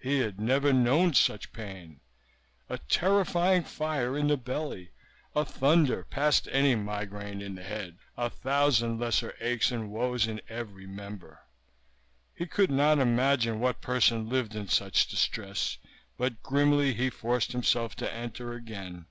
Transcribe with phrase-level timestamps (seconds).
[0.00, 2.00] He had never known such pain.
[2.70, 4.92] A terrifying fire in the belly,
[5.36, 10.40] a thunder past any migraine in the head, a thousand lesser aches and woes in
[10.48, 11.40] every member.
[12.34, 15.76] He could not imagine what person lived in such distress;
[16.16, 19.04] but grimly he forced himself to enter again.